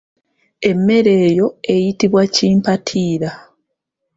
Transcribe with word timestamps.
Emmere 0.69 1.13
eyo 1.29 1.47
eyitibwa 1.73 2.21
kimpatiira. 2.35 3.29